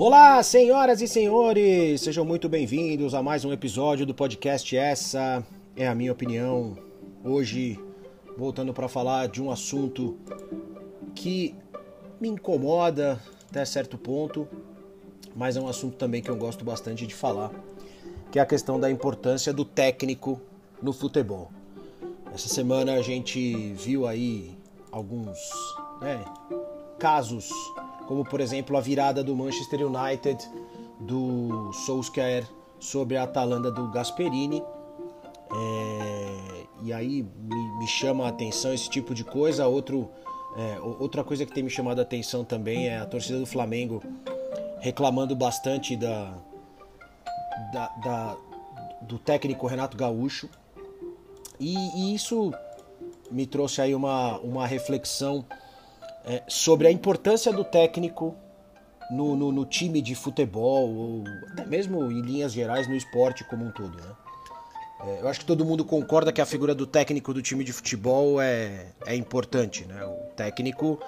[0.00, 5.44] Olá, senhoras e senhores, sejam muito bem-vindos a mais um episódio do podcast Essa
[5.74, 6.78] é a minha opinião.
[7.24, 7.80] Hoje,
[8.36, 10.16] voltando para falar de um assunto
[11.16, 11.52] que
[12.20, 13.20] me incomoda
[13.50, 14.46] até certo ponto,
[15.34, 17.50] mas é um assunto também que eu gosto bastante de falar,
[18.30, 20.40] que é a questão da importância do técnico
[20.80, 21.50] no futebol.
[22.32, 24.56] Essa semana a gente viu aí
[24.92, 25.36] alguns
[26.00, 26.24] né,
[27.00, 27.50] casos
[28.08, 30.42] como por exemplo a virada do Manchester United
[30.98, 32.48] do Solskjaer
[32.80, 34.62] sobre a Atalanta do Gasperini.
[35.52, 39.68] É, e aí me, me, chama a atenção esse tipo de coisa.
[39.68, 40.08] Outro,
[40.56, 44.02] é, outra coisa que tem me chamado a atenção também é a torcida do Flamengo
[44.80, 46.32] reclamando bastante da,
[47.72, 48.36] da, da
[49.02, 50.48] do técnico Renato Gaúcho.
[51.60, 52.52] E, e, isso
[53.30, 55.44] me trouxe aí uma, uma reflexão
[56.28, 58.36] é, sobre a importância do técnico
[59.10, 63.64] no, no, no, time de futebol, ou até mesmo em linhas gerais no esporte como
[63.64, 63.96] um todo.
[63.96, 64.14] Né?
[65.00, 67.72] É, eu acho que todo mundo concorda que a figura do técnico do time de
[67.72, 69.86] futebol é, é importante.
[69.86, 70.04] Né?
[70.04, 71.00] O técnico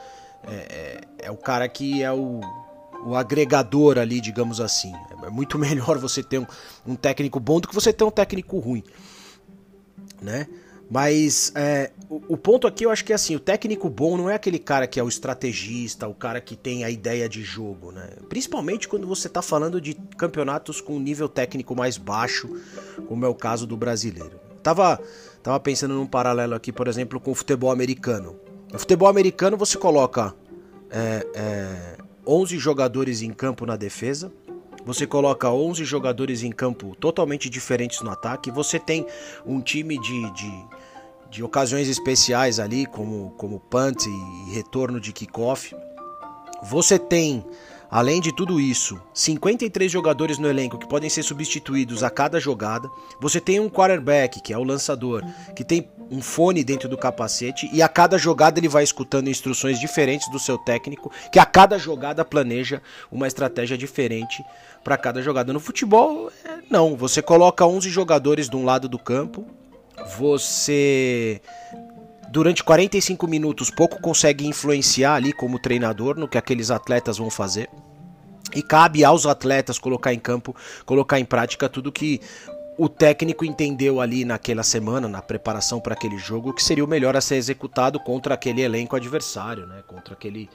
[0.44, 0.54] é,
[1.20, 2.40] é, é o cara que é o,
[3.04, 4.94] o agregador ali, digamos assim.
[5.22, 6.46] É muito melhor você ter um,
[6.86, 8.82] um técnico bom do que você ter um técnico ruim.
[10.22, 10.46] Né?
[10.90, 14.28] Mas é, o, o, ponto aqui eu acho que é assim, o técnico bom não
[14.28, 17.92] é aquele cara que é o estrategista, o cara que tem a ideia de jogo,
[17.92, 18.08] né?
[18.28, 22.50] Principalmente quando você está falando de campeonatos com nível técnico mais baixo,
[23.06, 24.40] como é o caso do brasileiro.
[24.64, 25.00] Tava,
[25.44, 28.36] tava pensando num paralelo aqui, por exemplo, com o futebol americano.
[28.72, 30.34] No futebol americano você coloca
[30.90, 31.96] é, é,
[32.26, 34.32] 11 jogadores em campo na defesa,
[34.84, 39.06] você coloca 11 jogadores em campo totalmente diferentes no ataque, você tem
[39.44, 40.64] um time de, de
[41.30, 45.74] de ocasiões especiais ali, como, como punt e retorno de kickoff.
[46.64, 47.44] Você tem,
[47.88, 52.90] além de tudo isso, 53 jogadores no elenco que podem ser substituídos a cada jogada.
[53.20, 55.22] Você tem um quarterback, que é o lançador,
[55.54, 59.78] que tem um fone dentro do capacete e a cada jogada ele vai escutando instruções
[59.78, 64.44] diferentes do seu técnico, que a cada jogada planeja uma estratégia diferente
[64.82, 65.52] para cada jogada.
[65.52, 66.96] No futebol, é, não.
[66.96, 69.46] Você coloca 11 jogadores de um lado do campo,
[70.16, 71.40] você
[72.30, 77.68] durante 45 minutos pouco consegue influenciar ali como treinador no que aqueles atletas vão fazer.
[78.54, 82.20] E cabe aos atletas colocar em campo, colocar em prática tudo que
[82.82, 87.14] o técnico entendeu ali naquela semana, na preparação para aquele jogo, que seria o melhor
[87.14, 89.82] a ser executado contra aquele elenco adversário, né?
[89.86, 90.48] contra aquele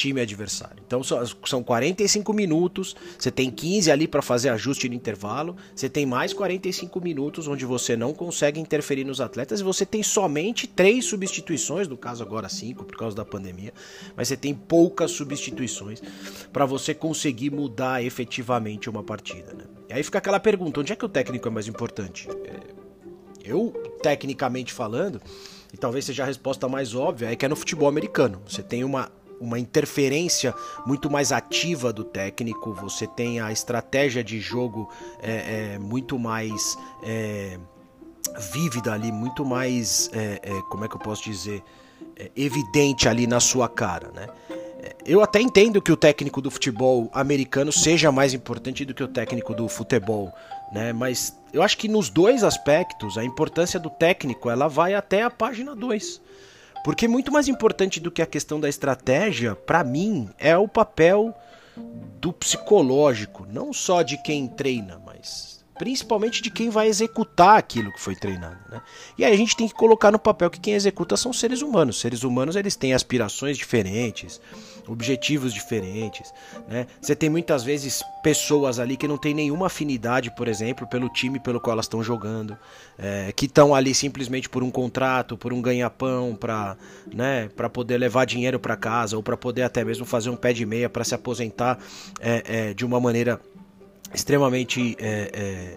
[0.00, 0.82] time adversário.
[0.86, 6.06] Então são 45 minutos, você tem 15 ali para fazer ajuste no intervalo, você tem
[6.06, 11.04] mais 45 minutos onde você não consegue interferir nos atletas e você tem somente três
[11.04, 13.74] substituições, no caso agora cinco por causa da pandemia,
[14.16, 16.00] mas você tem poucas substituições
[16.50, 19.52] para você conseguir mudar efetivamente uma partida.
[19.52, 19.64] Né?
[19.90, 22.26] E aí fica aquela pergunta: onde é que o técnico é mais importante?
[22.44, 22.60] É,
[23.44, 23.70] eu,
[24.02, 25.20] tecnicamente falando,
[25.72, 28.40] e talvez seja a resposta mais óbvia, é que é no futebol americano.
[28.46, 29.10] Você tem uma
[29.40, 30.54] uma interferência
[30.86, 34.88] muito mais ativa do técnico, você tem a estratégia de jogo
[35.22, 37.58] é, é muito mais é,
[38.52, 41.62] vívida ali, muito mais, é, é como é que eu posso dizer,
[42.16, 44.28] é, evidente ali na sua cara, né?
[45.04, 49.08] Eu até entendo que o técnico do futebol americano seja mais importante do que o
[49.08, 50.32] técnico do futebol,
[50.72, 50.92] né?
[50.92, 55.30] Mas eu acho que nos dois aspectos a importância do técnico ela vai até a
[55.30, 56.20] página 2.
[56.82, 61.34] Porque muito mais importante do que a questão da estratégia, para mim, é o papel
[62.20, 67.98] do psicológico, não só de quem treina, mas principalmente de quem vai executar aquilo que
[67.98, 68.58] foi treinado.
[68.70, 68.82] Né?
[69.16, 71.98] E aí a gente tem que colocar no papel que quem executa são seres humanos.
[71.98, 74.38] Seres humanos eles têm aspirações diferentes,
[74.86, 76.34] objetivos diferentes.
[76.68, 76.86] Né?
[77.00, 81.40] Você tem muitas vezes pessoas ali que não têm nenhuma afinidade, por exemplo, pelo time
[81.40, 82.58] pelo qual elas estão jogando,
[82.98, 86.76] é, que estão ali simplesmente por um contrato, por um ganha-pão, para
[87.10, 90.66] né, poder levar dinheiro para casa ou para poder até mesmo fazer um pé de
[90.66, 91.78] meia para se aposentar
[92.20, 93.40] é, é, de uma maneira
[94.12, 95.76] extremamente é, é,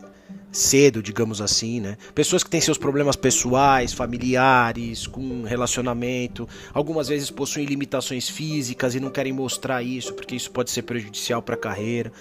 [0.51, 1.97] cedo, digamos assim, né?
[2.13, 8.99] Pessoas que têm seus problemas pessoais, familiares, com relacionamento, algumas vezes possuem limitações físicas e
[8.99, 12.11] não querem mostrar isso porque isso pode ser prejudicial para a carreira,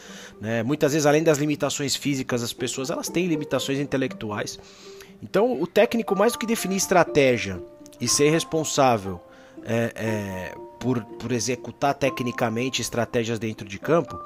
[0.40, 0.62] né?
[0.62, 4.58] Muitas vezes, além das limitações físicas, as pessoas elas têm limitações intelectuais.
[5.22, 7.62] Então, o técnico mais do que definir estratégia
[8.00, 9.20] e ser responsável
[9.64, 14.18] é, é, por, por executar tecnicamente estratégias dentro de campo,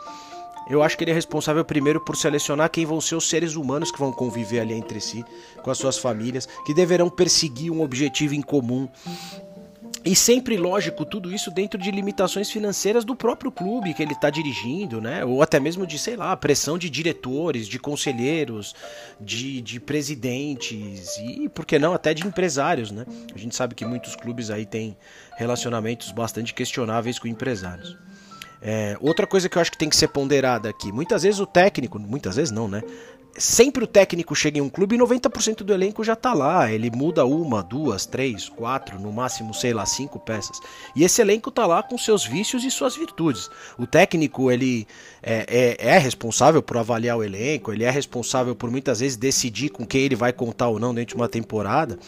[0.68, 3.90] eu acho que ele é responsável primeiro por selecionar quem vão ser os seres humanos
[3.90, 5.24] que vão conviver ali entre si,
[5.62, 8.88] com as suas famílias, que deverão perseguir um objetivo em comum.
[10.04, 14.30] E sempre, lógico, tudo isso dentro de limitações financeiras do próprio clube que ele está
[14.30, 15.24] dirigindo, né?
[15.24, 18.72] Ou até mesmo de, sei lá, pressão de diretores, de conselheiros,
[19.20, 23.04] de, de presidentes e, por que não, até de empresários, né?
[23.34, 24.96] A gente sabe que muitos clubes aí têm
[25.36, 27.96] relacionamentos bastante questionáveis com empresários.
[28.60, 31.46] É, outra coisa que eu acho que tem que ser ponderada aqui, muitas vezes o
[31.46, 32.82] técnico, muitas vezes não, né?
[33.38, 36.70] sempre o técnico chega em um clube e 90% do elenco já tá lá.
[36.70, 40.60] Ele muda uma, duas, três, quatro, no máximo, sei lá, cinco peças.
[40.94, 43.50] E esse elenco tá lá com seus vícios e suas virtudes.
[43.78, 44.86] O técnico, ele
[45.22, 49.70] é, é, é responsável por avaliar o elenco, ele é responsável por muitas vezes decidir
[49.70, 51.98] com quem ele vai contar ou não dentro de uma temporada.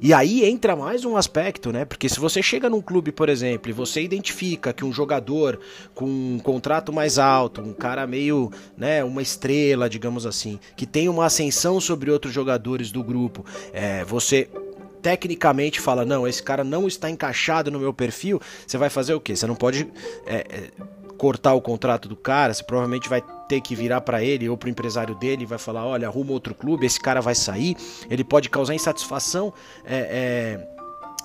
[0.00, 1.84] E aí entra mais um aspecto, né?
[1.84, 5.58] Porque se você chega num clube, por exemplo, e você identifica que um jogador
[5.92, 11.08] com um contrato mais alto, um cara meio, né, uma estrela, digamos assim, que tem
[11.08, 14.48] uma ascensão sobre outros jogadores do grupo, é, você
[15.02, 19.20] tecnicamente fala, não, esse cara não está encaixado no meu perfil, você vai fazer o
[19.20, 19.34] quê?
[19.34, 19.88] Você não pode
[20.26, 20.70] é, é,
[21.16, 24.66] cortar o contrato do cara, você provavelmente vai ter que virar para ele ou para
[24.66, 27.76] o empresário dele e vai falar: olha, arruma outro clube, esse cara vai sair,
[28.08, 29.52] ele pode causar insatisfação
[29.84, 30.58] é,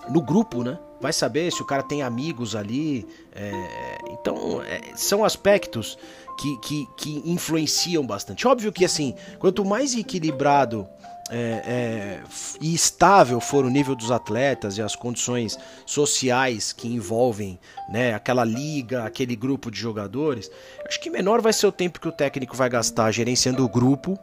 [0.05, 0.79] é, no grupo, né?
[1.01, 3.05] Vai saber se o cara tem amigos ali.
[3.35, 5.97] É, então, é, são aspectos
[6.39, 8.47] que, que, que influenciam bastante.
[8.47, 10.87] Óbvio que, assim, quanto mais equilibrado
[11.29, 12.21] é, é,
[12.59, 17.59] e estável for o nível dos atletas e as condições sociais que envolvem
[17.89, 20.51] né, aquela liga, aquele grupo de jogadores,
[20.85, 24.19] acho que menor vai ser o tempo que o técnico vai gastar gerenciando o grupo,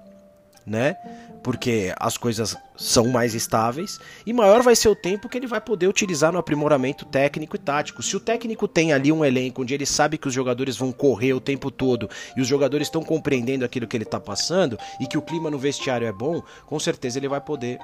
[0.66, 0.96] né?
[1.42, 5.60] porque as coisas são mais estáveis, e maior vai ser o tempo que ele vai
[5.60, 8.02] poder utilizar no aprimoramento técnico e tático.
[8.02, 11.32] Se o técnico tem ali um elenco onde ele sabe que os jogadores vão correr
[11.32, 15.18] o tempo todo e os jogadores estão compreendendo aquilo que ele está passando e que
[15.18, 17.78] o clima no vestiário é bom, com certeza ele vai poder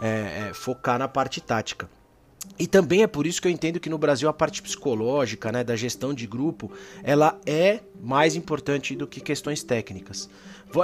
[0.00, 1.88] é, é, focar na parte tática.
[2.58, 5.64] E também é por isso que eu entendo que no Brasil a parte psicológica, né,
[5.64, 6.70] da gestão de grupo,
[7.02, 10.28] ela é mais importante do que questões técnicas.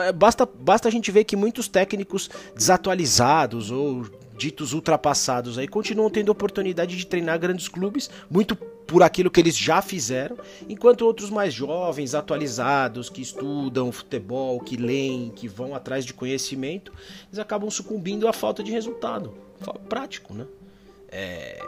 [0.00, 4.06] É, basta, basta a gente ver que muitos técnicos desatualizados ou
[4.36, 9.56] ditos ultrapassados aí continuam tendo oportunidade de treinar grandes clubes, muito por aquilo que eles
[9.56, 10.36] já fizeram,
[10.68, 16.92] enquanto outros mais jovens, atualizados, que estudam futebol, que leem, que vão atrás de conhecimento,
[17.28, 19.34] eles acabam sucumbindo à falta de resultado
[19.88, 20.46] prático, né?
[21.10, 21.58] É,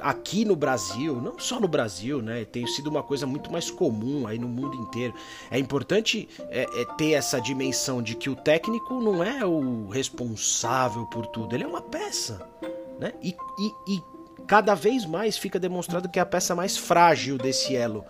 [0.00, 4.26] aqui no Brasil, não só no Brasil, né, tem sido uma coisa muito mais comum
[4.26, 5.14] aí no mundo inteiro.
[5.50, 11.06] É importante é, é ter essa dimensão de que o técnico não é o responsável
[11.06, 12.46] por tudo, ele é uma peça,
[12.98, 13.12] né?
[13.22, 14.02] E, e, e
[14.46, 18.04] cada vez mais fica demonstrado que é a peça mais frágil desse elo,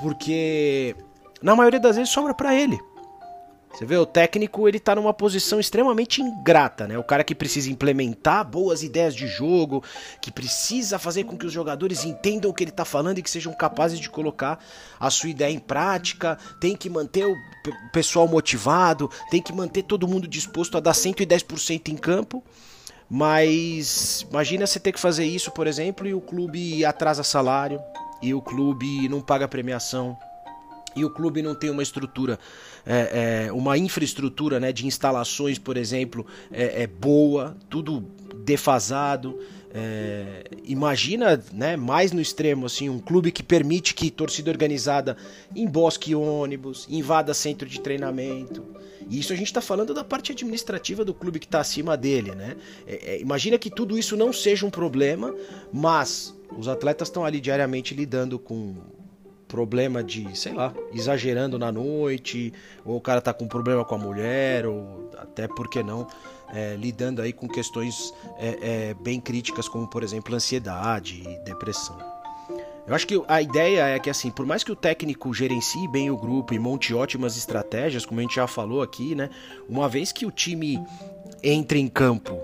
[0.00, 0.94] porque
[1.42, 2.78] na maioria das vezes sobra para ele.
[3.72, 6.98] Você vê, o técnico ele tá numa posição extremamente ingrata, né?
[6.98, 9.82] O cara que precisa implementar boas ideias de jogo,
[10.20, 13.30] que precisa fazer com que os jogadores entendam o que ele tá falando e que
[13.30, 14.62] sejam capazes de colocar
[15.00, 17.34] a sua ideia em prática, tem que manter o
[17.92, 22.44] pessoal motivado, tem que manter todo mundo disposto a dar 110% em campo.
[23.08, 27.80] Mas imagina você ter que fazer isso, por exemplo, e o clube atrasa salário,
[28.22, 30.16] e o clube não paga premiação,
[30.94, 32.38] e o clube não tem uma estrutura,
[32.84, 38.04] é, é, uma infraestrutura né, de instalações, por exemplo, é, é boa, tudo
[38.44, 39.38] defasado.
[39.74, 45.16] É, imagina, né, mais no extremo, assim, um clube que permite que torcida organizada
[45.56, 48.62] embosque ônibus, invada centro de treinamento.
[49.08, 52.34] E isso a gente está falando da parte administrativa do clube que está acima dele,
[52.34, 52.56] né?
[52.86, 55.34] É, é, imagina que tudo isso não seja um problema,
[55.72, 58.76] mas os atletas estão ali diariamente lidando com
[59.52, 62.54] problema de, sei lá, exagerando na noite,
[62.86, 66.06] ou o cara tá com problema com a mulher, ou até por que não,
[66.54, 71.98] é, lidando aí com questões é, é, bem críticas, como por exemplo ansiedade e depressão.
[72.86, 76.10] Eu acho que a ideia é que assim, por mais que o técnico gerencie bem
[76.10, 79.28] o grupo e monte ótimas estratégias, como a gente já falou aqui, né?
[79.68, 80.82] Uma vez que o time
[81.42, 82.40] entra em campo,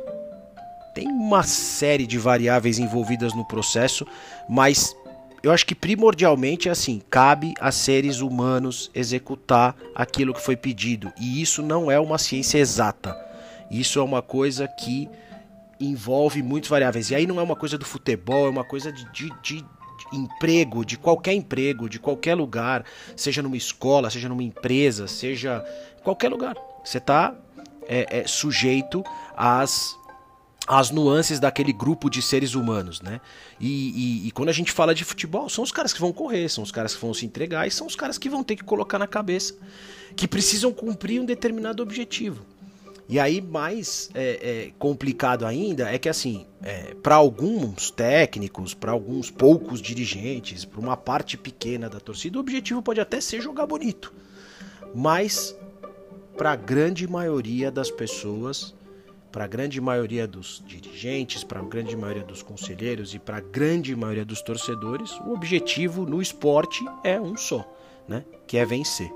[0.94, 4.06] tem uma série de variáveis envolvidas no processo,
[4.46, 4.94] mas
[5.42, 11.12] eu acho que primordialmente é assim, cabe a seres humanos executar aquilo que foi pedido.
[11.18, 13.16] E isso não é uma ciência exata.
[13.70, 15.08] Isso é uma coisa que
[15.80, 17.10] envolve muitas variáveis.
[17.10, 19.64] E aí não é uma coisa do futebol, é uma coisa de, de, de
[20.12, 25.64] emprego, de qualquer emprego, de qualquer lugar, seja numa escola, seja numa empresa, seja
[26.02, 26.56] qualquer lugar.
[26.84, 27.34] Você está
[27.86, 29.04] é, é, sujeito
[29.36, 29.96] às
[30.68, 33.22] as nuances daquele grupo de seres humanos, né?
[33.58, 36.48] E, e, e, quando a gente fala de futebol, são os caras que vão correr,
[36.50, 38.62] são os caras que vão se entregar e são os caras que vão ter que
[38.62, 39.54] colocar na cabeça
[40.14, 42.44] que precisam cumprir um determinado objetivo.
[43.08, 48.92] E aí, mais é, é, complicado ainda é que, assim, é, para alguns técnicos, para
[48.92, 53.66] alguns poucos dirigentes, para uma parte pequena da torcida, o objetivo pode até ser jogar
[53.66, 54.12] bonito.
[54.94, 55.56] Mas,
[56.36, 58.74] para a grande maioria das pessoas,
[59.30, 63.40] para a grande maioria dos dirigentes, para a grande maioria dos conselheiros e para a
[63.40, 67.66] grande maioria dos torcedores, o objetivo no esporte é um só,
[68.06, 68.24] né?
[68.46, 69.12] que é vencer.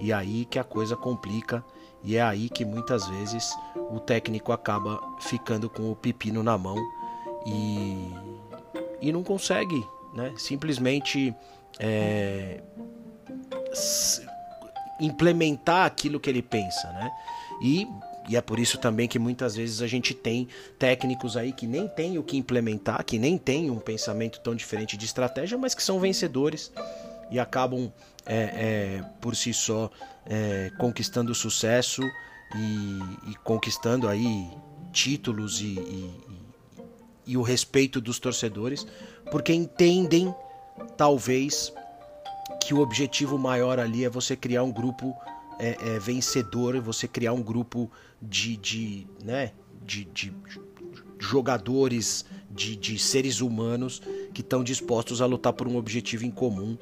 [0.00, 1.64] E aí que a coisa complica
[2.02, 3.54] e é aí que muitas vezes
[3.90, 6.76] o técnico acaba ficando com o pepino na mão
[7.46, 8.10] e,
[9.00, 11.34] e não consegue né, simplesmente
[11.78, 12.60] é,
[15.00, 16.88] implementar aquilo que ele pensa.
[16.92, 17.10] Né?
[17.62, 17.88] E,
[18.28, 21.86] e é por isso também que muitas vezes a gente tem técnicos aí que nem
[21.86, 25.82] tem o que implementar, que nem tem um pensamento tão diferente de estratégia, mas que
[25.82, 26.72] são vencedores
[27.30, 27.92] e acabam
[28.26, 29.90] é, é, por si só
[30.26, 32.02] é, conquistando sucesso
[32.56, 34.48] e, e, conquistando aí
[34.92, 36.20] títulos e, e,
[37.26, 38.86] e, o respeito dos torcedores,
[39.30, 40.34] porque entendem
[40.96, 41.72] talvez
[42.60, 45.14] que o objetivo maior ali é você criar um grupo
[45.58, 49.52] é, é, vencedor, você criar um grupo de, de, né,
[49.84, 50.32] de, de
[51.18, 56.76] jogadores, de, de seres humanos que estão dispostos a lutar por um objetivo em comum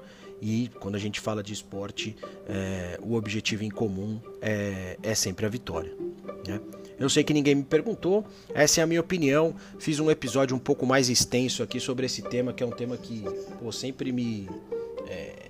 [0.45, 2.17] e quando a gente fala de esporte,
[2.49, 5.95] é, o objetivo em comum é, é sempre a vitória.
[6.45, 6.61] Né?
[6.99, 9.55] Eu sei que ninguém me perguntou, essa é a minha opinião.
[9.79, 12.97] Fiz um episódio um pouco mais extenso aqui sobre esse tema, que é um tema
[12.97, 13.23] que
[13.61, 14.49] pô, sempre me,
[15.07, 15.49] é,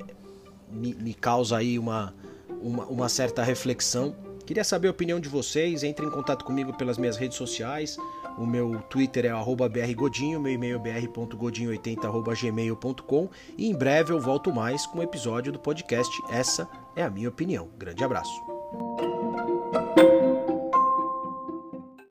[0.71, 2.15] me, me, causa aí uma,
[2.63, 4.15] uma, uma certa reflexão.
[4.47, 5.83] Queria saber a opinião de vocês.
[5.83, 7.97] Entre em contato comigo pelas minhas redes sociais.
[8.39, 9.33] O meu Twitter é
[9.69, 13.29] brgodinho, meu e-mail é br.godinho80.gmail.com
[13.59, 16.67] e em breve eu volto mais com um episódio do podcast Essa
[16.97, 17.69] é a minha opinião.
[17.77, 18.52] Grande abraço.